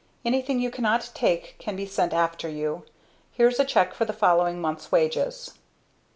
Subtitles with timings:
[0.25, 2.85] Anything you cannot take can be sent after you.
[3.33, 5.51] Here is a check for the following month's wages."